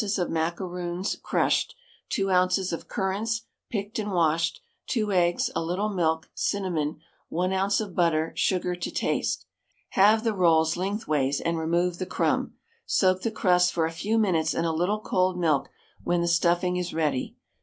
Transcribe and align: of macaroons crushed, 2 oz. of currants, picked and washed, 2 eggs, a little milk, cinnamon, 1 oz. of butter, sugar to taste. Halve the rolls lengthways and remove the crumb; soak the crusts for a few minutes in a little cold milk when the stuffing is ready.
of 0.17 0.31
macaroons 0.31 1.15
crushed, 1.15 1.75
2 2.09 2.31
oz. 2.31 2.73
of 2.73 2.87
currants, 2.87 3.43
picked 3.69 3.99
and 3.99 4.09
washed, 4.11 4.59
2 4.87 5.11
eggs, 5.11 5.51
a 5.55 5.61
little 5.61 5.89
milk, 5.89 6.27
cinnamon, 6.33 6.97
1 7.29 7.53
oz. 7.53 7.79
of 7.79 7.93
butter, 7.93 8.31
sugar 8.35 8.75
to 8.75 8.89
taste. 8.89 9.45
Halve 9.89 10.23
the 10.23 10.33
rolls 10.33 10.75
lengthways 10.75 11.39
and 11.39 11.59
remove 11.59 11.99
the 11.99 12.07
crumb; 12.07 12.55
soak 12.87 13.21
the 13.21 13.29
crusts 13.29 13.69
for 13.69 13.85
a 13.85 13.91
few 13.91 14.17
minutes 14.17 14.55
in 14.55 14.65
a 14.65 14.73
little 14.73 14.99
cold 15.01 15.37
milk 15.37 15.69
when 16.03 16.21
the 16.21 16.27
stuffing 16.27 16.77
is 16.77 16.95
ready. 16.95 17.35